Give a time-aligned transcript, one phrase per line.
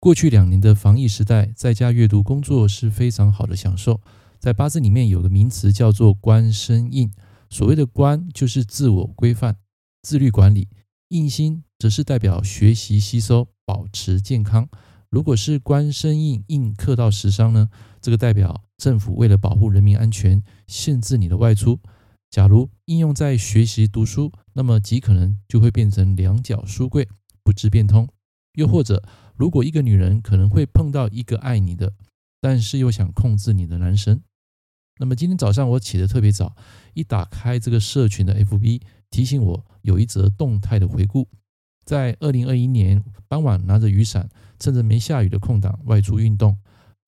[0.00, 4.00] 过去两年的防疫时代，在家阅读工作是非常好的享受。
[4.38, 7.12] 在八字里面有个名词叫做官生印，
[7.50, 9.58] 所谓的官就是自我规范、
[10.00, 10.68] 自律管理，
[11.08, 14.66] 印星则是代表学习吸收、保持健康。
[15.10, 17.68] 如果是官生印印刻到食伤呢，
[18.00, 21.78] 这个代表政府为了保护人民安全，限制你的外出。
[22.30, 27.06] 假如应用在学习读书，那么极可能就会变成两脚书柜，
[27.44, 28.08] 不知变通。
[28.54, 29.00] 又或者，
[29.40, 31.94] 如果一个女人可能会碰到一个爱你的，
[32.42, 34.20] 但是又想控制你的男生。
[34.98, 36.54] 那么今天早上我起得特别早，
[36.92, 41.26] 一打开这个社群的 FB，提醒我有一则动态的回顾。
[41.86, 46.58] 在二零二一年傍晚，拿着雨伞，趁着没下雨的空档外出运动，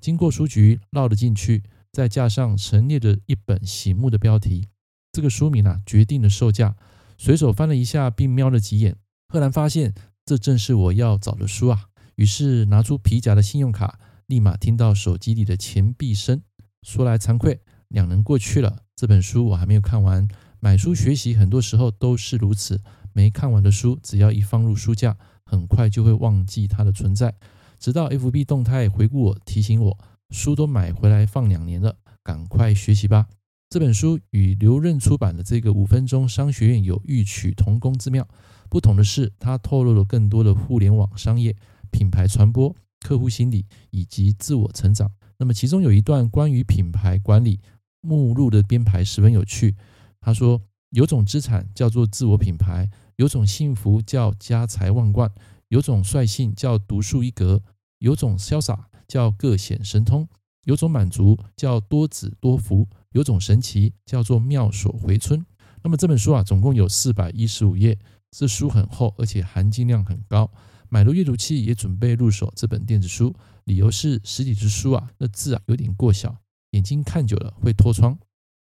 [0.01, 4.69] 经过书局绕了进去，再架上陈列着一本醒目的标题。
[5.13, 6.77] 这个书名啊，决定了售价。
[7.19, 8.97] 随手翻了一下，并瞄了几眼，
[9.29, 9.93] 赫然发现
[10.25, 11.91] 这正是我要找的书啊。
[12.17, 16.43] 于是拿出皮夹的信用卡，立马听到手机里的钱币声。
[16.83, 17.61] 说来惭愧。
[17.89, 20.27] 两年过去了，这本书我还没有看完。
[20.61, 22.81] 买书学习，很多时候都是如此。
[23.13, 27.35] 没看完的书，只要一放入书架，很快就会忘记它的存在。
[27.79, 29.99] 直到 FB 动态回顾我，提醒我，
[30.31, 33.27] 书都买回来放两年了，赶快学习吧。
[33.69, 38.27] 这本书与刘润出版的这个五分钟商学院有异曲同工之妙。
[38.71, 41.55] 不同的是，它透露了更多的互联网商业、
[41.93, 45.09] 品牌传播、客户心理以及自我成长。
[45.37, 47.61] 那么，其中有一段关于品牌管理。
[48.05, 49.77] 目录的编排十分有趣。
[50.21, 55.31] 他说：“有种资产叫做自我品牌，有种幸福叫家财万贯，
[55.69, 57.63] 有种率性叫独树一格，
[58.01, 60.29] 有种潇洒叫各显神通，
[60.65, 65.47] 有种满足叫多子多福，有种神奇叫做妙手回春。”
[65.85, 67.97] 那么这本书啊，总共有四百一十五页，
[68.35, 70.51] 这书很厚，而且含金量很高。
[70.89, 76.35] 买了阅读器也准备入手这本电子书，理由是实体之书啊，那字啊有点过小。
[76.73, 78.19] 眼睛看久了会脱窗。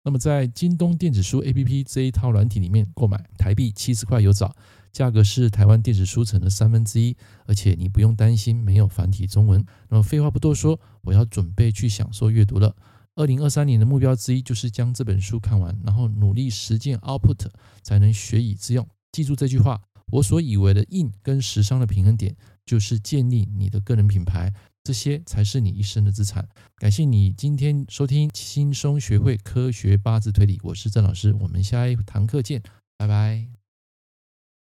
[0.04, 4.54] 那么在京东电子书 APP 这一套软体里面购买，台币七十块有找，
[4.92, 9.64] 价格是台湾电子书城的三分之一，而且你不用担心没有繁体中文。
[9.88, 12.74] 那么废话不多说，我要准备去享受阅读了。
[13.16, 17.48] 二零二三年的目标之一就是将这本书看完，然后努力实践 output，
[17.82, 18.86] 才能学以致用。
[19.16, 19.80] 记住这句话，
[20.12, 24.52] 我所以为的硬跟时尚的平衡点，就是建立你的个人品牌。
[24.84, 26.46] 这些才是你一生的资产。
[26.76, 32.62] 感谢你今天收听轻松学会科学八字推理，我是郑老师，我们下一堂课见，
[32.98, 33.65] 拜拜。